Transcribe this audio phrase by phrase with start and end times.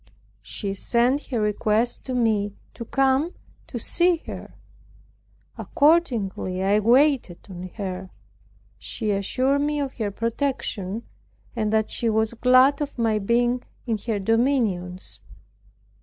[0.41, 3.35] She sent her request to me to come
[3.67, 4.55] to see her.
[5.59, 8.09] Accordingly I waited on her.
[8.79, 11.03] She assured me of her protection,
[11.55, 15.19] and that she was glad of my being in her dominions.